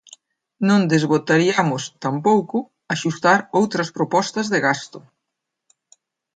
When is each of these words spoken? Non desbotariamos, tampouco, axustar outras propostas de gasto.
Non 0.67 0.81
desbotariamos, 0.93 1.83
tampouco, 2.03 2.57
axustar 2.93 3.37
outras 3.59 3.89
propostas 3.97 4.47
de 4.53 4.59
gasto. 4.67 4.99